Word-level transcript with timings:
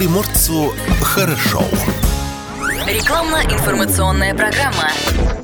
приморцу 0.00 0.72
хорошо. 1.02 1.62
Рекламно-информационная 2.90 4.34
программа. 4.34 4.90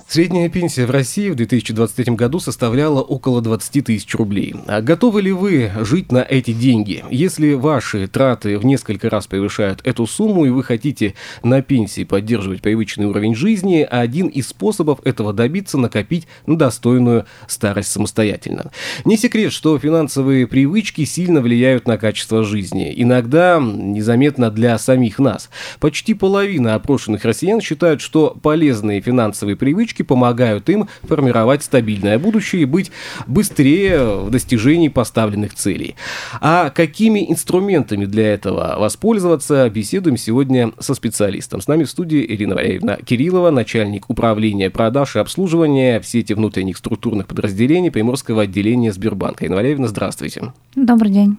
Средняя 0.09 0.49
пенсия 0.49 0.87
в 0.87 0.91
России 0.91 1.31
в 1.31 1.35
2023 1.35 2.15
году 2.15 2.41
составляла 2.41 3.03
около 3.03 3.43
20 3.43 3.85
тысяч 3.85 4.15
рублей. 4.15 4.55
А 4.67 4.81
готовы 4.81 5.21
ли 5.21 5.33
вы 5.33 5.71
жить 5.81 6.11
на 6.11 6.27
эти 6.27 6.53
деньги? 6.53 7.05
Если 7.11 7.55
ваши 7.55 8.07
траты 8.07 8.57
в 8.57 8.65
несколько 8.65 9.11
раз 9.11 9.27
превышают 9.27 9.81
эту 9.85 10.07
сумму 10.07 10.47
и 10.47 10.51
вы 10.51 10.63
хотите 10.63 11.15
на 11.43 11.61
пенсии 11.61 12.05
поддерживать 12.05 12.63
привычный 12.63 13.07
уровень 13.07 13.35
жизни, 13.35 13.87
один 13.89 14.29
из 14.29 14.49
способов 14.49 15.01
этого 15.05 15.33
добиться– 15.33 15.77
накопить 15.79 16.29
на 16.47 16.57
достойную 16.57 17.27
старость 17.49 17.91
самостоятельно. 17.91 18.71
Не 19.05 19.17
секрет, 19.17 19.53
что 19.53 19.79
финансовые 19.79 20.47
привычки 20.47 21.05
сильно 21.05 21.41
влияют 21.41 21.87
на 21.87 21.99
качество 21.99 22.43
жизни. 22.43 22.93
Иногда 22.97 23.61
незаметно 23.61 24.51
для 24.51 24.79
самих 24.79 25.19
нас. 25.19 25.51
Почти 25.81 26.15
половина 26.15 26.75
опрошенных 26.75 27.25
россиян 27.25 27.36
считают, 27.43 28.01
что 28.01 28.37
полезные 28.41 29.01
финансовые 29.01 29.57
привычки 29.57 30.03
помогают 30.03 30.69
им 30.69 30.89
формировать 31.03 31.63
стабильное 31.63 32.19
будущее 32.19 32.63
и 32.63 32.67
быть 32.67 32.91
быстрее 33.27 34.21
в 34.23 34.31
достижении 34.31 34.89
поставленных 34.89 35.55
целей. 35.55 35.97
А 36.41 36.71
какими 36.71 37.31
инструментами 37.31 38.05
для 38.05 38.35
этого 38.35 38.77
воспользоваться, 38.79 39.69
беседуем 39.71 40.17
сегодня 40.17 40.73
со 40.79 40.95
специалистом. 40.95 41.61
С 41.61 41.69
нами 41.69 41.85
в 41.85 41.91
студии 41.91 42.25
Ирина 42.27 42.55
Валерьевна 42.55 42.97
Кириллова, 42.97 43.51
начальник 43.51 44.09
управления 44.11 44.71
продаж 44.71 45.17
и 45.17 45.19
обслуживания 45.19 46.01
в 46.01 46.07
сети 46.07 46.33
внутренних 46.33 46.77
структурных 46.77 47.27
подразделений 47.27 47.91
Приморского 47.91 48.43
отделения 48.43 48.93
Сбербанка. 48.93 49.45
Ирина 49.45 49.57
Валерьевна, 49.57 49.89
здравствуйте. 49.89 50.53
Добрый 50.75 51.11
день. 51.11 51.39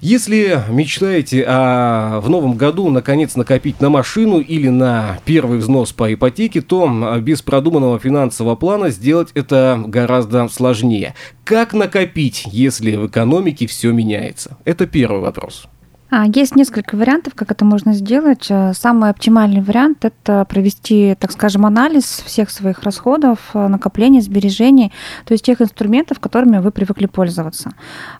Если 0.00 0.62
мечтаете 0.68 1.44
о, 1.46 2.20
в 2.20 2.28
новом 2.28 2.56
году 2.56 2.90
наконец 2.90 3.36
накопить 3.36 3.80
на 3.80 3.90
машину 3.90 4.40
или 4.40 4.68
на 4.68 5.18
первый 5.24 5.58
взнос 5.58 5.92
по 5.92 6.12
ипотеке, 6.12 6.60
то 6.60 7.18
без 7.20 7.42
продуманного 7.42 7.98
финансового 7.98 8.56
плана 8.56 8.90
сделать 8.90 9.30
это 9.34 9.82
гораздо 9.86 10.48
сложнее. 10.48 11.14
Как 11.44 11.74
накопить, 11.74 12.44
если 12.46 12.96
в 12.96 13.06
экономике 13.06 13.66
все 13.66 13.92
меняется? 13.92 14.56
Это 14.64 14.86
первый 14.86 15.20
вопрос. 15.20 15.66
А, 16.10 16.26
есть 16.26 16.54
несколько 16.54 16.96
вариантов, 16.96 17.34
как 17.34 17.50
это 17.50 17.64
можно 17.64 17.94
сделать. 17.94 18.46
Э, 18.50 18.72
самый 18.74 19.10
оптимальный 19.10 19.62
вариант– 19.62 19.98
это 20.04 20.44
провести, 20.44 21.16
так 21.18 21.32
скажем, 21.32 21.64
анализ 21.64 22.04
всех 22.04 22.50
своих 22.50 22.82
расходов, 22.82 23.38
э, 23.54 23.68
накоплений, 23.68 24.20
сбережений, 24.20 24.92
то 25.24 25.32
есть 25.32 25.44
тех 25.44 25.62
инструментов, 25.62 26.20
которыми 26.20 26.58
вы 26.58 26.70
привыкли 26.70 27.06
пользоваться. 27.06 27.72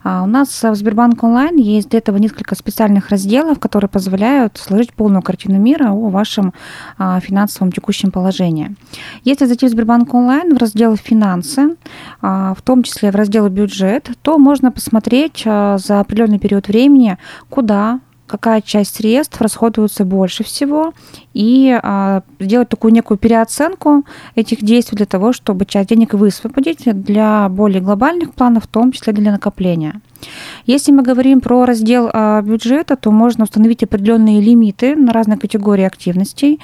А, 0.02 0.22
у 0.22 0.26
нас 0.26 0.62
в 0.62 0.74
Сбербанк 0.74 1.22
онлайн 1.22 1.56
есть 1.56 1.90
для 1.90 1.98
этого 1.98 2.16
несколько 2.16 2.54
специальных 2.54 3.10
разделов, 3.10 3.60
которые 3.60 3.88
позволяют 3.88 4.56
сложить 4.56 4.94
полную 4.94 5.22
картину 5.22 5.58
мира 5.58 5.90
о 5.90 6.08
вашем 6.08 6.54
а, 6.96 7.20
финансовом 7.20 7.70
текущем 7.70 8.10
положении. 8.10 8.74
Если 9.24 9.44
зайти 9.44 9.66
в 9.66 9.70
Сбербанк 9.70 10.12
онлайн 10.14 10.54
в 10.54 10.58
раздел 10.58 10.96
«Финансы», 10.96 11.76
в 12.20 12.56
том 12.64 12.82
числе 12.82 13.10
в 13.10 13.16
раздел 13.16 13.48
«Бюджет», 13.48 14.10
то 14.22 14.38
можно 14.38 14.72
посмотреть 14.72 15.42
за 15.44 16.00
определенный 16.00 16.38
период 16.38 16.68
времени, 16.68 17.18
куда 17.50 17.83
какая 18.26 18.62
часть 18.62 18.96
средств 18.96 19.40
расходуется 19.40 20.04
больше 20.04 20.44
всего, 20.44 20.92
и 21.34 21.78
а, 21.82 22.22
сделать 22.40 22.68
такую 22.68 22.92
некую 22.92 23.18
переоценку 23.18 24.04
этих 24.34 24.62
действий 24.62 24.96
для 24.96 25.06
того, 25.06 25.32
чтобы 25.32 25.66
часть 25.66 25.90
денег 25.90 26.14
высвободить 26.14 26.82
для 26.84 27.48
более 27.48 27.80
глобальных 27.80 28.34
планов, 28.34 28.64
в 28.64 28.68
том 28.68 28.92
числе 28.92 29.12
для 29.12 29.32
накопления. 29.32 30.00
Если 30.64 30.90
мы 30.92 31.02
говорим 31.02 31.40
про 31.40 31.66
раздел 31.66 32.08
а, 32.12 32.40
бюджета, 32.40 32.96
то 32.96 33.10
можно 33.10 33.44
установить 33.44 33.82
определенные 33.82 34.40
лимиты 34.40 34.96
на 34.96 35.12
разные 35.12 35.38
категории 35.38 35.84
активностей, 35.84 36.60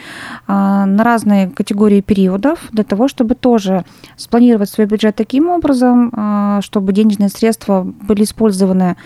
а, 0.47 0.87
на 0.87 1.05
разные 1.05 1.51
категории 1.51 2.00
периодов, 2.00 2.61
для 2.73 2.84
того, 2.84 3.09
чтобы 3.09 3.34
тоже 3.34 3.84
спланировать 4.17 4.71
свой 4.71 4.87
бюджет 4.87 5.17
таким 5.17 5.49
образом, 5.50 6.11
а, 6.17 6.61
чтобы 6.62 6.93
денежные 6.93 7.28
средства 7.28 7.83
были 7.83 8.23
использованы 8.23 8.97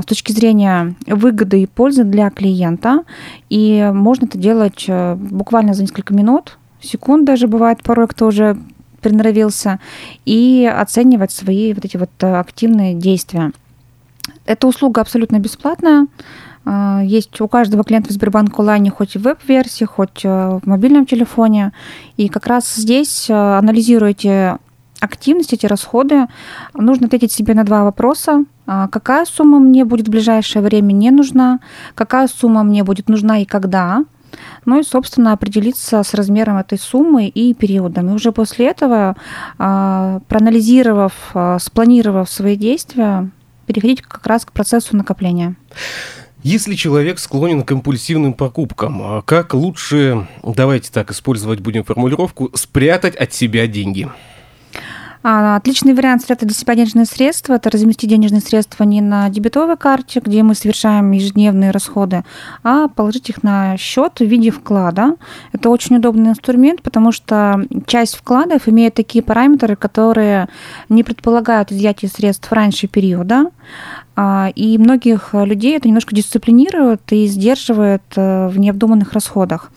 с 0.00 0.04
точки 0.06 0.32
зрения 0.32 0.94
выгоды 1.06 1.62
и 1.62 1.66
пользы 1.66 2.04
для 2.04 2.30
клиента. 2.30 3.04
И 3.50 3.90
можно 3.92 4.24
это 4.24 4.38
делать 4.38 4.86
э, 4.88 5.14
буквально 5.16 5.74
за 5.74 5.82
несколько 5.82 6.14
минут, 6.14 6.58
секунд 6.80 7.24
даже 7.24 7.46
бывает 7.46 7.82
порой, 7.82 8.08
кто 8.08 8.26
уже 8.26 8.56
приноровился, 9.00 9.80
и 10.24 10.70
оценивать 10.72 11.32
свои 11.32 11.74
вот 11.74 11.84
эти 11.84 11.96
вот 11.96 12.10
э, 12.20 12.34
активные 12.36 12.94
действия. 12.94 13.52
Эта 14.46 14.66
услуга 14.66 15.00
абсолютно 15.00 15.38
бесплатная. 15.38 16.06
А, 16.64 17.02
есть 17.04 17.40
у 17.40 17.48
каждого 17.48 17.84
клиента 17.84 18.10
в 18.10 18.12
Сбербанк 18.12 18.58
онлайне 18.58 18.90
хоть 18.90 19.16
в 19.16 19.22
веб-версии, 19.22 19.84
хоть 19.84 20.24
э, 20.24 20.60
в 20.62 20.66
мобильном 20.66 21.06
телефоне. 21.06 21.72
И 22.16 22.28
как 22.28 22.46
раз 22.46 22.74
здесь 22.74 23.28
анализируете 23.28 24.58
активность, 25.02 25.52
эти 25.52 25.66
расходы, 25.66 26.26
нужно 26.74 27.06
ответить 27.06 27.32
себе 27.32 27.54
на 27.54 27.64
два 27.64 27.84
вопроса. 27.84 28.44
А, 28.66 28.88
какая 28.88 29.24
сумма 29.24 29.58
мне 29.58 29.84
будет 29.84 30.08
в 30.08 30.10
ближайшее 30.10 30.62
время 30.62 30.92
не 30.92 31.10
нужна, 31.10 31.58
какая 31.94 32.28
сумма 32.28 32.62
мне 32.62 32.84
будет 32.84 33.08
нужна 33.08 33.40
и 33.40 33.44
когда. 33.44 34.04
Ну 34.64 34.80
и, 34.80 34.82
собственно, 34.82 35.32
определиться 35.32 36.02
с 36.02 36.14
размером 36.14 36.56
этой 36.56 36.78
суммы 36.78 37.28
и 37.28 37.52
периодом. 37.52 38.10
И 38.10 38.12
уже 38.12 38.32
после 38.32 38.68
этого, 38.68 39.16
а, 39.58 40.20
проанализировав, 40.28 41.12
а, 41.34 41.58
спланировав 41.58 42.30
свои 42.30 42.56
действия, 42.56 43.28
переходить 43.66 44.02
как 44.02 44.26
раз 44.26 44.44
к 44.44 44.52
процессу 44.52 44.96
накопления. 44.96 45.56
Если 46.42 46.74
человек 46.74 47.20
склонен 47.20 47.62
к 47.62 47.68
компульсивным 47.68 48.34
покупкам, 48.34 49.22
как 49.26 49.54
лучше, 49.54 50.26
давайте 50.42 50.90
так 50.90 51.12
использовать 51.12 51.60
будем 51.60 51.84
формулировку, 51.84 52.50
спрятать 52.54 53.14
от 53.14 53.32
себя 53.32 53.68
деньги? 53.68 54.08
А, 55.24 55.56
отличный 55.56 55.94
вариант 55.94 56.22
спрятать 56.22 56.48
для 56.48 56.56
себя 56.56 56.74
денежные 56.74 57.04
средства– 57.04 57.54
это 57.54 57.70
разместить 57.70 58.10
денежные 58.10 58.40
средства 58.40 58.82
не 58.84 59.00
на 59.00 59.28
дебетовой 59.28 59.76
карте, 59.76 60.20
где 60.24 60.42
мы 60.42 60.54
совершаем 60.54 61.12
ежедневные 61.12 61.70
расходы, 61.70 62.24
а 62.64 62.88
положить 62.88 63.28
их 63.28 63.42
на 63.42 63.76
счет 63.76 64.18
в 64.18 64.24
виде 64.24 64.50
вклада. 64.50 65.16
Это 65.52 65.70
очень 65.70 65.96
удобный 65.96 66.30
инструмент, 66.30 66.82
потому 66.82 67.12
что 67.12 67.64
часть 67.86 68.16
вкладов 68.16 68.68
имеет 68.68 68.94
такие 68.94 69.22
параметры, 69.22 69.76
которые 69.76 70.48
не 70.88 71.04
предполагают 71.04 71.70
изъятие 71.70 72.10
средств 72.10 72.50
раньше 72.50 72.88
периода, 72.88 73.46
и 74.54 74.78
многих 74.78 75.30
людей 75.32 75.76
это 75.76 75.88
немножко 75.88 76.14
дисциплинирует 76.14 77.00
и 77.10 77.26
сдерживает 77.26 78.02
э, 78.16 78.48
в 78.48 78.58
необдуманных 78.58 79.12
расходах. 79.12 79.70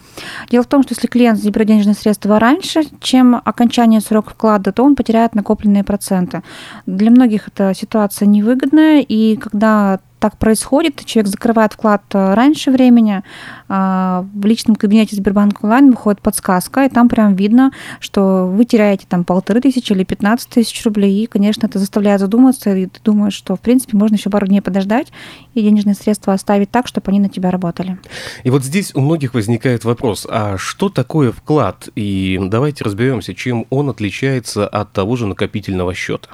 Дело 0.50 0.64
в 0.64 0.68
том, 0.68 0.84
что 0.84 0.94
если 0.94 1.08
клиент 1.08 1.40
заберет 1.40 1.68
денежные 1.68 1.96
средства 1.96 2.40
раньше, 2.40 2.84
чем 3.00 3.42
окончание 3.44 4.02
срока 4.02 4.32
вклада, 4.32 4.72
то 4.72 4.84
он 4.84 4.96
потеряет 4.96 5.36
накопленные 5.36 5.84
проценты. 5.84 6.44
Для 6.86 7.12
многих 7.12 7.48
эта 7.48 7.74
ситуация 7.74 8.26
невыгодная, 8.28 9.02
и 9.02 9.36
когда 9.38 10.00
так 10.26 10.40
происходит, 10.40 11.06
человек 11.06 11.30
закрывает 11.30 11.74
вклад 11.74 12.02
э, 12.14 12.34
раньше 12.34 12.72
времени, 12.72 13.22
а, 13.68 14.26
в 14.34 14.44
личном 14.44 14.76
кабинете 14.76 15.16
Сбербанк 15.16 15.64
онлайн 15.64 15.92
выходит 15.92 16.20
подсказка, 16.20 16.86
и 16.86 16.90
там 16.90 17.10
прям 17.10 17.36
видно, 17.36 17.72
что 18.00 18.48
вы 18.48 18.66
теряете 18.66 19.06
там 19.08 19.24
полторы 19.24 19.62
тысячи 19.62 19.94
или 19.94 20.04
15 20.04 20.50
тысяч 20.50 20.84
рублей, 20.84 21.24
и, 21.24 21.28
конечно, 21.28 21.68
это 21.68 21.78
заставляет 21.78 22.22
задуматься, 22.22 22.76
и 22.76 22.88
ты 22.88 23.00
думаешь, 23.04 23.36
что, 23.36 23.56
в 23.56 23.60
принципе, 23.60 23.98
можно 23.98 24.16
еще 24.16 24.32
пару 24.32 24.48
дней 24.48 24.62
подождать 24.62 25.12
и 25.54 25.62
денежные 25.62 25.94
средства 25.94 26.34
оставить 26.34 26.72
так, 26.72 26.88
чтобы 26.88 27.12
они 27.12 27.20
на 27.20 27.30
тебя 27.30 27.52
работали. 27.52 28.00
И 28.44 28.50
вот 28.50 28.64
здесь 28.64 28.96
у 28.96 29.02
многих 29.02 29.36
возникает 29.36 29.86
вопрос, 29.86 30.26
а 30.28 30.58
что 30.58 30.90
такое 30.90 31.32
вклад? 31.34 31.90
И 31.94 32.40
давайте 32.42 32.84
разберемся, 32.84 33.36
чем 33.36 33.68
он 33.70 33.92
отличается 33.92 34.68
от 34.68 34.92
того 34.92 35.18
же 35.18 35.28
накопительного 35.28 35.94
счета. 35.94 36.30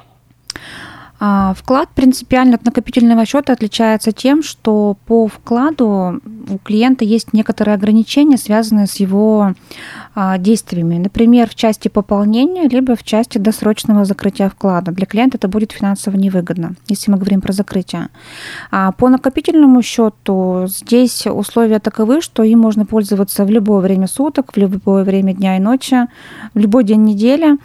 А, 1.24 1.54
вклад 1.54 1.88
принципиально 1.94 2.56
от 2.56 2.64
накопительного 2.64 3.24
счета 3.26 3.52
отличается 3.52 4.10
тем, 4.10 4.42
что 4.42 4.96
по 5.06 5.28
вкладу 5.28 6.20
у 6.48 6.58
клиента 6.58 7.04
есть 7.04 7.32
некоторые 7.32 7.76
ограничения, 7.76 8.36
связанные 8.36 8.88
с 8.88 8.96
его 8.96 9.54
действиями. 10.38 10.98
Например, 10.98 11.48
в 11.48 11.54
части 11.54 11.88
пополнения, 11.88 12.68
либо 12.68 12.96
в 12.96 13.02
части 13.02 13.38
досрочного 13.38 14.04
закрытия 14.04 14.48
вклада. 14.48 14.92
Для 14.92 15.06
клиента 15.06 15.38
это 15.38 15.48
будет 15.48 15.72
финансово 15.72 16.16
невыгодно, 16.16 16.74
если 16.88 17.10
мы 17.10 17.16
говорим 17.16 17.40
про 17.40 17.52
закрытие. 17.52 18.08
А 18.70 18.92
по 18.92 19.08
накопительному 19.08 19.82
счету 19.82 20.66
здесь 20.66 21.26
условия 21.26 21.78
таковы, 21.78 22.20
что 22.20 22.42
им 22.42 22.60
можно 22.60 22.84
пользоваться 22.84 23.44
в 23.44 23.50
любое 23.50 23.80
время 23.80 24.06
суток, 24.06 24.52
в 24.52 24.56
любое 24.56 25.04
время 25.04 25.34
дня 25.34 25.56
и 25.56 25.60
ночи, 25.60 26.06
в 26.54 26.58
любой 26.58 26.84
день 26.84 27.04
недели. 27.04 27.56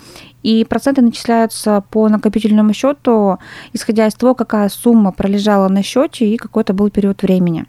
И 0.43 0.63
проценты 0.63 1.01
начисляются 1.01 1.83
по 1.89 2.07
накопительному 2.07 2.73
счету, 2.73 3.39
исходя 3.73 4.07
из 4.07 4.13
того, 4.13 4.33
какая 4.35 4.69
сумма 4.69 5.11
пролежала 5.11 5.67
на 5.67 5.83
счете 5.83 6.25
и 6.25 6.37
какой 6.37 6.63
это 6.63 6.73
был 6.73 6.89
период 6.89 7.21
времени. 7.23 7.65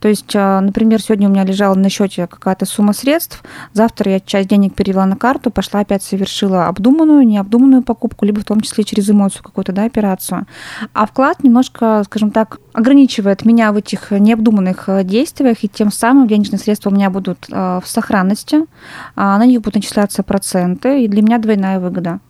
То 0.00 0.08
есть, 0.08 0.32
а, 0.34 0.60
например, 0.60 1.00
сегодня 1.00 1.28
у 1.28 1.32
меня 1.32 1.44
лежала 1.44 1.74
на 1.74 1.88
счете 1.88 2.26
какая-то 2.26 2.66
сумма 2.66 2.92
средств, 2.92 3.42
завтра 3.72 4.12
я 4.12 4.20
часть 4.20 4.48
денег 4.48 4.74
перевела 4.74 5.06
на 5.06 5.16
карту, 5.16 5.50
пошла 5.50 5.80
опять 5.80 6.02
совершила 6.02 6.66
обдуманную, 6.66 7.26
необдуманную 7.26 7.82
покупку, 7.82 8.24
либо 8.24 8.40
в 8.40 8.44
том 8.44 8.60
числе 8.60 8.84
через 8.84 9.10
эмоцию 9.10 9.42
какую-то 9.42 9.72
да, 9.72 9.84
операцию. 9.84 10.46
А 10.92 11.06
вклад 11.06 11.42
немножко, 11.42 12.02
скажем 12.04 12.30
так, 12.30 12.58
ограничивает 12.72 13.44
меня 13.44 13.72
в 13.72 13.76
этих 13.76 14.10
необдуманных 14.10 14.88
э, 14.88 15.04
действиях, 15.04 15.64
и 15.64 15.68
тем 15.68 15.90
самым 15.90 16.28
денежные 16.28 16.58
средства 16.58 16.90
у 16.90 16.94
меня 16.94 17.10
будут 17.10 17.46
э, 17.50 17.80
в 17.82 17.88
сохранности, 17.88 18.64
а 19.14 19.38
на 19.38 19.46
них 19.46 19.60
будут 19.60 19.76
начисляться 19.76 20.22
проценты, 20.22 21.04
и 21.04 21.08
для 21.08 21.22
меня 21.22 21.38
двойная 21.38 21.80
выгода. 21.80 22.20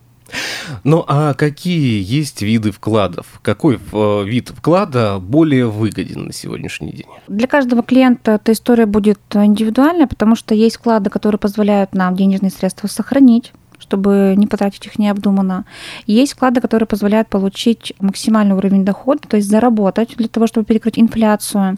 Ну 0.85 1.05
а 1.07 1.35
какие 1.35 2.03
есть 2.03 2.43
виды 2.43 2.73
вкладов? 2.73 3.41
Какой 3.43 3.77
э, 3.77 4.25
вид 4.25 4.53
вклада 4.57 5.19
более 5.19 5.67
выгоден 5.67 6.27
на 6.27 6.33
сегодняшний 6.33 6.93
день? 6.93 7.07
Для 7.29 7.47
каждого 7.47 7.83
клиента 7.83 8.33
эта 8.33 8.53
история 8.53 8.87
будет 8.87 9.21
индивидуальная, 9.35 10.07
потому 10.07 10.37
что 10.37 10.55
есть 10.55 10.77
вклады, 10.77 11.11
которые 11.11 11.39
позволяют 11.39 11.95
нам 11.95 12.17
денежные 12.17 12.51
средства 12.51 12.89
сохранить 12.89 13.53
чтобы 13.87 14.35
не 14.37 14.47
потратить 14.47 14.87
их 14.87 14.99
необдуманно. 14.99 15.65
Есть 16.07 16.33
вклады, 16.33 16.61
которые 16.61 16.87
позволяют 16.87 17.29
получить 17.29 17.93
максимальный 18.01 18.57
уровень 18.57 18.85
дохода, 18.85 19.21
то 19.29 19.37
есть 19.37 19.49
заработать 19.49 20.17
для 20.17 20.29
того, 20.29 20.47
чтобы 20.47 20.67
перекрыть 20.67 20.99
инфляцию. 20.99 21.77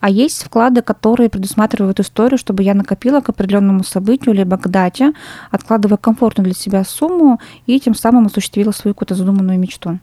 А 0.00 0.10
есть 0.10 0.42
вклады, 0.42 0.82
которые 0.82 1.28
предусматривают 1.28 2.00
историю, 2.00 2.38
чтобы 2.38 2.62
я 2.62 2.74
накопила 2.74 3.20
к 3.20 3.28
определенному 3.28 3.84
событию 3.84 4.34
либо 4.34 4.56
к 4.56 4.68
дате, 4.68 5.12
откладывая 5.50 5.96
комфортную 5.96 6.44
для 6.46 6.54
себя 6.54 6.84
сумму 6.84 7.40
и 7.66 7.78
тем 7.78 7.94
самым 7.94 8.26
осуществила 8.26 8.72
свою 8.72 8.94
какую-то 8.94 9.14
задуманную 9.14 9.58
мечту. 9.58 9.98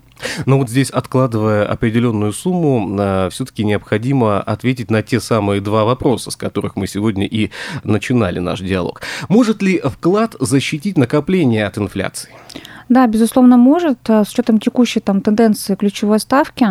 Но 0.46 0.58
вот 0.58 0.70
здесь, 0.70 0.90
откладывая 0.90 1.66
определенную 1.66 2.34
сумму, 2.34 2.98
а, 3.00 3.30
все-таки 3.30 3.64
необходимо 3.64 4.42
ответить 4.42 4.92
на 4.92 5.02
те 5.02 5.20
самые 5.20 5.62
два 5.62 5.86
вопроса, 5.86 6.32
с 6.32 6.36
которых 6.36 6.76
мы 6.76 6.88
сегодня 6.88 7.26
и 7.26 7.52
начинали 7.84 8.40
наш 8.40 8.60
диалог. 8.60 9.02
Может 9.30 9.62
ли 9.62 9.80
вклад 9.80 10.36
защитить 10.40 10.98
накопление 10.98 11.66
от 11.66 11.78
инфляции? 11.78 12.30
Да, 12.90 13.08
безусловно, 13.08 13.56
может. 13.56 14.10
Э, 14.10 14.26
с 14.26 14.34
учетом 14.34 14.60
текущей 14.60 15.00
там, 15.00 15.22
тенденции 15.22 15.76
ключевой 15.76 16.20
ставки, 16.20 16.68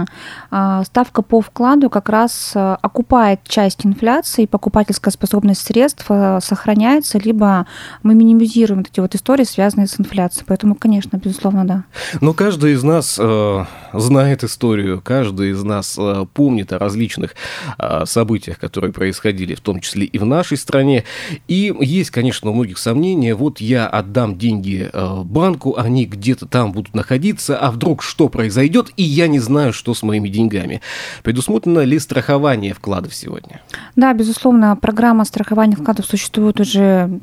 а, 0.51 0.85
ставка 0.85 1.23
по 1.23 1.41
вкладу 1.41 1.89
как 1.89 2.11
раз 2.11 2.53
окупает 2.55 3.41
часть 3.45 3.87
инфляции, 3.87 4.45
покупательская 4.45 5.13
способность 5.13 5.67
средств 5.67 6.05
сохраняется, 6.07 7.19
либо 7.19 7.67
мы 8.03 8.15
минимизируем 8.15 8.81
эти 8.83 9.01
вот 9.01 9.15
истории, 9.15 9.45
связанные 9.45 9.87
с 9.87 9.99
инфляцией. 9.99 10.45
Поэтому, 10.47 10.75
конечно, 10.75 11.17
безусловно, 11.17 11.65
да. 11.65 11.85
Но 12.21 12.35
каждый 12.35 12.73
из 12.73 12.83
нас 12.83 13.19
э, 13.93 13.99
знает 13.99 14.45
историю, 14.45 15.01
каждый 15.03 15.51
из 15.51 15.63
нас 15.63 15.97
э, 15.99 16.27
помнит 16.33 16.73
о 16.73 16.79
различных 16.79 17.35
э, 17.79 18.05
событиях, 18.07 18.59
которые 18.59 18.93
происходили, 18.93 19.55
в 19.55 19.61
том 19.61 19.81
числе 19.81 20.07
и 20.07 20.19
в 20.19 20.27
нашей 20.27 20.57
стране. 20.57 21.05
И 21.49 21.75
есть, 21.81 22.11
конечно, 22.11 22.51
у 22.51 22.55
многих 22.55 22.79
сомнения. 22.79 23.35
Вот 23.35 23.61
я 23.61 23.87
отдам 23.87 24.39
деньги 24.39 24.91
банку, 25.25 25.77
они 25.77 26.07
где-то 26.07 26.47
там 26.47 26.73
будут 26.73 26.95
находиться, 26.95 27.57
а 27.59 27.71
вдруг 27.71 28.03
что 28.03 28.29
произойдет, 28.29 28.91
и 28.97 29.03
я 29.03 29.29
не 29.29 29.39
знаю, 29.39 29.73
что 29.73 29.95
с 29.95 30.03
моими 30.03 30.29
деньгами. 30.29 30.81
Предусмотрено 31.23 31.81
ли 31.81 31.99
страхование 31.99 32.75
вкладов 32.75 33.15
сегодня? 33.15 33.61
Да, 33.97 34.13
безусловно, 34.13 34.77
программа 34.77 35.25
страхования 35.25 35.77
вкладов 35.77 36.07
существует 36.07 36.61
уже 36.61 37.21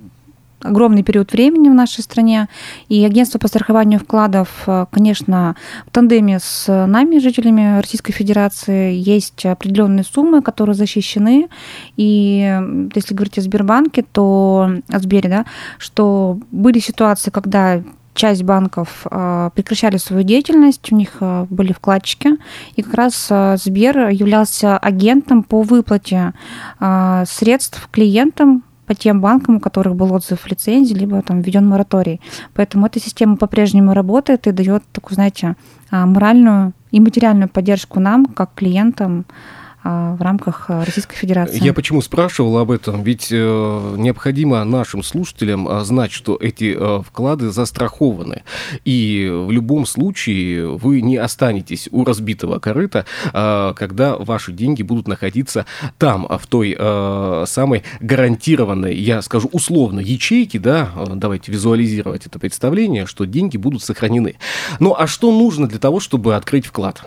огромный 0.62 1.04
период 1.04 1.32
времени 1.32 1.70
в 1.70 1.74
нашей 1.74 2.04
стране. 2.04 2.48
И 2.90 3.04
агентство 3.06 3.40
по 3.40 3.48
страхованию 3.48 4.00
вкладов, 4.00 4.64
э, 4.68 4.86
конечно, 4.92 5.56
в 5.86 5.92
тандеме 5.92 6.40
с 6.42 6.68
нами, 6.88 7.20
жителями 7.20 7.80
Российской 7.80 8.14
Федерации, 8.14 8.94
есть 8.94 9.46
определенные 9.46 10.04
суммы, 10.04 10.42
которые 10.42 10.76
защищены. 10.76 11.50
И 11.96 12.60
если 12.96 13.14
говорить 13.14 13.38
о 13.38 13.42
Сбербанке, 13.42 14.04
то 14.12 14.70
о 14.90 15.00
Сбере, 15.00 15.30
да, 15.30 15.46
что 15.78 16.40
были 16.52 16.80
ситуации, 16.80 17.32
когда 17.32 17.82
часть 18.14 18.42
банков 18.42 19.06
а, 19.06 19.52
прекращали 19.52 19.98
свою 19.98 20.24
деятельность, 20.24 20.92
у 20.92 20.96
них 20.96 21.18
а, 21.20 21.46
были 21.52 21.72
вкладчики, 21.72 22.32
и 22.76 22.82
как 22.82 22.94
раз 22.96 23.32
Сбер 23.64 24.10
являлся 24.10 24.78
агентом 24.78 25.44
по 25.44 25.62
выплате 25.62 26.34
средств 26.80 27.88
клиентам 27.92 28.64
по 28.88 28.96
тем 28.96 29.22
банкам, 29.22 29.58
у 29.58 29.60
которых 29.60 29.96
был 29.96 30.14
отзыв 30.14 30.48
лицензии, 30.48 30.96
либо 30.96 31.22
там 31.22 31.42
введен 31.42 31.68
мораторий. 31.68 32.22
Поэтому 32.56 32.88
эта 32.88 33.00
система 33.00 33.36
по-прежнему 33.36 33.94
работает 33.94 34.48
и 34.48 34.52
дает 34.52 34.84
такую, 34.92 35.16
знаете, 35.16 35.56
моральную 35.92 36.74
и 36.92 37.00
материальную 37.00 37.50
поддержку 37.50 38.00
нам, 38.00 38.26
как 38.26 38.54
клиентам, 38.56 39.26
а, 39.30 39.57
в 39.88 40.22
рамках 40.22 40.66
а, 40.70 40.84
Российской 40.84 41.16
Федерации. 41.16 41.64
Я 41.64 41.74
почему 41.74 42.02
спрашивал 42.02 42.58
об 42.58 42.72
этом? 42.72 43.04
Ведь 43.04 43.30
э, 43.32 43.96
необходимо 43.98 44.64
нашим 44.64 45.04
слушателям 45.04 45.68
а, 45.68 45.84
знать, 45.84 46.12
что 46.12 46.38
эти 46.40 46.76
э, 46.78 47.02
вклады 47.04 47.52
застрахованы. 47.52 48.44
И 48.86 49.30
в 49.32 49.52
любом 49.52 49.86
случае 49.86 50.68
вы 50.68 51.02
не 51.02 51.18
останетесь 51.18 51.88
у 51.92 52.04
разбитого 52.04 52.60
корыта, 52.60 53.06
когда 53.32 54.18
ваши 54.18 54.52
деньги 54.52 54.82
будут 54.82 55.08
находиться 55.08 55.66
там, 55.98 56.28
в 56.28 56.48
той 56.48 56.76
э, 56.78 57.44
самой 57.48 57.84
гарантированной, 58.00 58.96
я 58.96 59.22
скажу 59.22 59.50
условно, 59.52 60.00
ячейке, 60.00 60.60
да, 60.60 60.90
давайте 61.16 61.52
визуализировать 61.52 62.26
это 62.26 62.40
представление, 62.40 63.06
что 63.06 63.26
деньги 63.26 63.58
будут 63.58 63.84
сохранены. 63.84 64.36
Ну 64.80 64.96
а 64.98 65.08
что 65.08 65.32
нужно 65.32 65.68
для 65.68 65.80
того, 65.80 66.00
чтобы 66.00 66.36
открыть 66.36 66.66
вклад? 66.66 67.04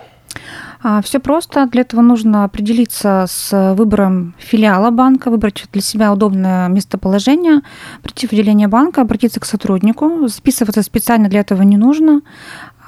А, 0.82 1.02
Все 1.02 1.18
просто. 1.18 1.66
Для 1.66 1.82
этого 1.82 2.00
нужно 2.00 2.44
определиться 2.44 3.26
с 3.28 3.74
выбором 3.74 4.34
филиала 4.38 4.90
банка, 4.90 5.30
выбрать 5.30 5.64
для 5.72 5.82
себя 5.82 6.12
удобное 6.12 6.68
местоположение, 6.68 7.60
прийти 8.02 8.26
в 8.26 8.32
отделение 8.32 8.68
банка, 8.68 9.02
обратиться 9.02 9.40
к 9.40 9.44
сотруднику. 9.44 10.28
Списываться 10.28 10.82
специально 10.82 11.28
для 11.28 11.40
этого 11.40 11.62
не 11.62 11.76
нужно. 11.76 12.22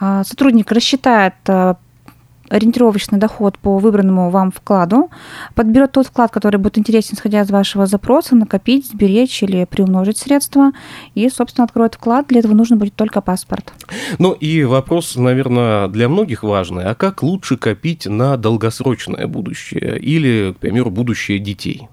А, 0.01 0.25
сотрудник 0.25 0.73
рассчитает 0.73 1.35
а, 1.49 1.77
ориентировочный 2.53 3.19
доход 3.19 3.59
по 3.59 3.79
выбранному 3.79 4.31
вам 4.31 4.53
вкладу, 4.53 5.11
подберет 5.55 5.93
тот 5.93 6.07
вклад, 6.07 6.31
который 6.31 6.59
будет 6.59 6.79
интересен, 6.79 7.15
исходя 7.15 7.41
из 7.41 7.51
вашего 7.51 7.87
запроса, 7.87 8.37
накопить, 8.37 8.89
сберечь 8.89 9.43
или 9.43 9.65
приумножить 9.65 10.19
средства, 10.19 10.73
и, 11.15 11.29
собственно, 11.29 11.65
откроет 11.65 11.95
вклад. 11.95 12.27
Для 12.29 12.41
этого 12.41 12.53
нужно 12.53 12.77
будет 12.77 12.95
только 12.95 13.21
паспорт. 13.21 13.73
Ну 14.19 14.33
и 14.33 14.65
вопрос, 14.65 15.17
наверное, 15.17 15.89
для 15.89 16.09
многих 16.09 16.43
важный. 16.43 16.85
А 16.85 16.95
как 16.95 17.23
лучше 17.23 17.57
копить 17.57 18.07
на 18.07 18.37
долгосрочное 18.37 19.27
будущее 19.27 19.99
или, 19.99 20.53
к 20.53 20.59
примеру, 20.59 20.91
будущее 20.91 21.39
детей? 21.39 21.89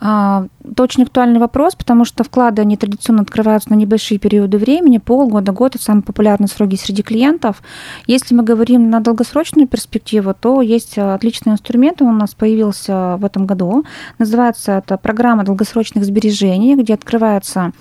А, 0.00 0.46
это 0.64 0.82
очень 0.82 1.02
актуальный 1.02 1.40
вопрос, 1.40 1.74
потому 1.74 2.04
что 2.04 2.22
вклады, 2.22 2.62
они 2.62 2.76
традиционно 2.76 3.22
открываются 3.22 3.70
на 3.70 3.74
небольшие 3.74 4.18
периоды 4.18 4.58
времени, 4.58 4.98
полгода, 4.98 5.52
год, 5.52 5.74
это 5.74 5.82
самые 5.82 6.02
популярные 6.02 6.48
сроки 6.48 6.76
среди 6.76 7.02
клиентов. 7.02 7.62
Если 8.06 8.34
мы 8.34 8.42
говорим 8.44 8.90
на 8.90 9.00
долгосрочную 9.00 9.66
перспективу, 9.66 10.34
то 10.38 10.62
есть 10.62 10.98
отличный 10.98 11.52
инструмент, 11.52 12.00
он 12.02 12.08
у 12.08 12.12
нас 12.12 12.34
появился 12.34 13.16
в 13.18 13.24
этом 13.24 13.46
году. 13.46 13.84
Называется 14.18 14.78
это 14.78 14.96
программа 14.98 15.44
долгосрочных 15.44 16.04
сбережений, 16.04 16.76
где 16.76 16.94
открывается 16.94 17.72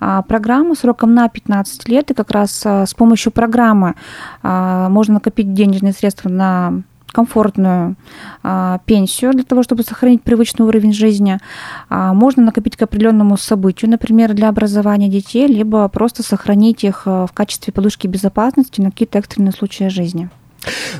а, 0.00 0.22
программа 0.22 0.74
сроком 0.74 1.14
на 1.14 1.28
15 1.28 1.88
лет, 1.88 2.10
и 2.10 2.14
как 2.14 2.30
раз 2.30 2.62
а, 2.64 2.86
с 2.86 2.94
помощью 2.94 3.32
программы 3.32 3.94
можно 4.42 5.14
накопить 5.14 5.54
денежные 5.54 5.92
средства 5.92 6.28
на 6.28 6.82
комфортную 7.12 7.96
а, 8.42 8.80
пенсию 8.86 9.32
для 9.32 9.44
того, 9.44 9.62
чтобы 9.62 9.82
сохранить 9.82 10.22
привычный 10.22 10.66
уровень 10.66 10.92
жизни. 10.92 11.38
А, 11.88 12.14
можно 12.14 12.42
накопить 12.42 12.76
к 12.76 12.82
определенному 12.82 13.36
событию, 13.36 13.90
например, 13.90 14.32
для 14.32 14.48
образования 14.48 15.08
детей, 15.08 15.46
либо 15.46 15.86
просто 15.88 16.22
сохранить 16.22 16.82
их 16.84 17.02
а, 17.04 17.26
в 17.26 17.32
качестве 17.32 17.72
подушки 17.72 18.06
безопасности 18.06 18.80
на 18.80 18.90
какие-то 18.90 19.18
экстренные 19.18 19.52
случаи 19.52 19.88
жизни. 19.88 20.30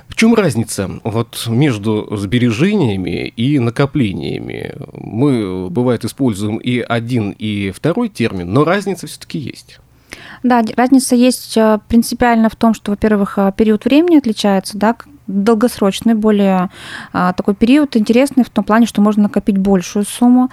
В 0.09 0.16
чем 0.16 0.35
разница 0.35 0.90
вот 1.04 1.45
между 1.49 2.09
сбережениями 2.16 3.28
и 3.28 3.61
накоплениями? 3.61 4.75
Мы, 4.92 5.71
бывает, 5.71 6.04
используем 6.04 6.57
и 6.57 6.81
один, 6.81 7.31
и 7.38 7.71
второй 7.71 8.09
термин, 8.09 8.52
но 8.52 8.64
разница 8.64 9.07
все-таки 9.07 9.38
есть. 9.38 9.78
Да, 10.42 10.64
разница 10.76 11.14
есть 11.14 11.57
принципиально 11.87 12.49
в 12.49 12.57
том, 12.57 12.75
что, 12.75 12.90
во-первых, 12.90 13.38
период 13.57 13.85
времени 13.85 14.16
отличается, 14.16 14.76
да, 14.76 14.97
долгосрочный, 15.33 16.15
более 16.15 16.71
а, 17.12 17.33
такой 17.33 17.55
период 17.55 17.97
интересный 17.97 18.45
в 18.45 18.51
том 18.51 18.65
плане, 18.65 18.87
что 18.87 19.01
можно 19.01 19.25
накопить 19.25 19.59
большую 19.59 20.05
сумму. 20.05 20.51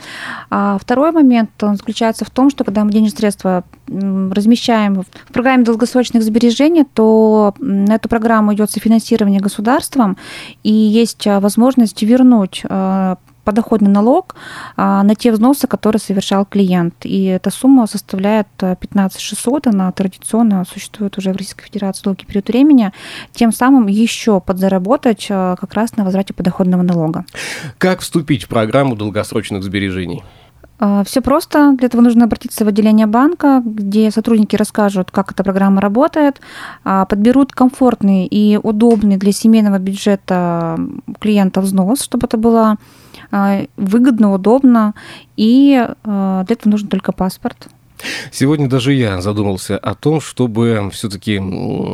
А 0.49 0.77
второй 0.79 1.11
момент 1.11 1.51
он 1.61 1.75
заключается 1.75 2.25
в 2.25 2.29
том, 2.29 2.49
что 2.49 2.63
когда 2.63 2.83
мы 2.83 2.91
денежные 2.91 3.17
средства 3.17 3.63
размещаем 3.87 5.01
в 5.01 5.33
программе 5.33 5.63
долгосрочных 5.63 6.23
сбережений, 6.23 6.85
то 6.93 7.53
на 7.59 7.95
эту 7.95 8.09
программу 8.09 8.53
идет 8.53 8.71
софинансирование 8.71 9.39
государством, 9.39 10.17
и 10.63 10.71
есть 10.71 11.27
а, 11.27 11.39
возможность 11.39 12.01
вернуть 12.03 12.63
подоходный 13.43 13.89
налог 13.89 14.35
а, 14.75 15.03
на 15.03 15.15
те 15.15 15.31
взносы, 15.31 15.67
которые 15.67 15.99
совершал 15.99 16.45
клиент. 16.45 16.95
И 17.03 17.25
эта 17.25 17.49
сумма 17.49 17.87
составляет 17.87 18.47
15 18.57 19.19
600, 19.19 19.67
она 19.67 19.91
традиционно 19.91 20.65
существует 20.65 21.17
уже 21.17 21.33
в 21.33 21.37
Российской 21.37 21.65
Федерации 21.65 22.03
долгий 22.03 22.25
период 22.25 22.47
времени, 22.47 22.91
тем 23.31 23.51
самым 23.51 23.87
еще 23.87 24.39
подзаработать 24.39 25.27
а, 25.29 25.55
как 25.55 25.73
раз 25.73 25.95
на 25.97 26.03
возврате 26.03 26.33
подоходного 26.33 26.81
налога. 26.81 27.25
Как 27.77 28.01
вступить 28.01 28.43
в 28.43 28.47
программу 28.47 28.95
долгосрочных 28.95 29.63
сбережений? 29.63 30.23
А, 30.79 31.03
Все 31.03 31.21
просто. 31.21 31.73
Для 31.77 31.87
этого 31.87 32.01
нужно 32.01 32.25
обратиться 32.25 32.65
в 32.65 32.67
отделение 32.67 33.05
банка, 33.05 33.61
где 33.63 34.11
сотрудники 34.11 34.55
расскажут, 34.55 35.11
как 35.11 35.31
эта 35.31 35.43
программа 35.43 35.81
работает, 35.81 36.39
а, 36.83 37.05
подберут 37.05 37.51
комфортный 37.51 38.25
и 38.25 38.57
удобный 38.57 39.17
для 39.17 39.31
семейного 39.31 39.77
бюджета 39.77 40.79
клиента 41.19 41.61
взнос, 41.61 42.01
чтобы 42.01 42.27
это 42.27 42.37
было 42.37 42.77
а, 43.31 43.61
выгодно, 43.77 44.33
удобно. 44.33 44.93
И 45.35 45.87
для 46.03 46.45
этого 46.47 46.69
нужен 46.71 46.87
только 46.87 47.11
паспорт. 47.11 47.67
Сегодня 48.31 48.67
даже 48.67 48.93
я 48.93 49.21
задумался 49.21 49.77
о 49.77 49.95
том, 49.95 50.21
чтобы 50.21 50.89
все-таки 50.93 51.41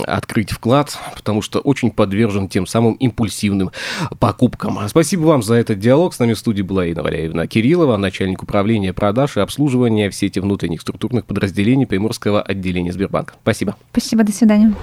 открыть 0.06 0.52
вклад, 0.52 0.98
потому 1.16 1.42
что 1.42 1.60
очень 1.60 1.92
подвержен 1.92 2.50
тем 2.50 2.68
самым 2.68 2.94
импульсивным 2.94 3.72
покупкам. 4.20 4.80
Спасибо 4.88 5.24
вам 5.24 5.42
за 5.44 5.56
этот 5.56 5.80
диалог. 5.80 6.14
С 6.14 6.20
нами 6.20 6.34
в 6.34 6.40
студии 6.40 6.62
была 6.62 6.86
Инна 6.86 7.04
Валяевна 7.04 7.48
Кириллова, 7.48 7.98
начальник 7.98 8.44
управления 8.44 8.94
продаж 8.94 9.38
и 9.38 9.40
обслуживания 9.40 10.10
в 10.10 10.16
сети 10.16 10.40
внутренних 10.40 10.82
структурных 10.82 11.26
подразделений 11.26 11.88
Приморского 11.88 12.42
отделения 12.42 12.94
Сбербанка. 12.94 13.34
Спасибо. 13.42 13.76
Спасибо, 13.92 14.24
до 14.24 14.32
свидания. 14.32 14.74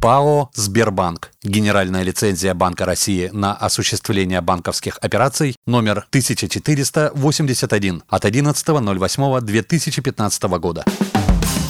ПАО 0.00 0.50
«Сбербанк». 0.54 1.32
Генеральная 1.42 2.02
лицензия 2.02 2.54
Банка 2.54 2.84
России 2.84 3.30
на 3.32 3.54
осуществление 3.54 4.40
банковских 4.40 4.98
операций 5.00 5.56
номер 5.66 6.06
1481 6.10 8.02
от 8.08 8.24
11.08.2015 8.24 10.58
года. 10.58 10.65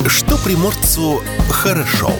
Что 0.06 0.38
приморцу 0.38 1.20
хорошо. 1.50 2.10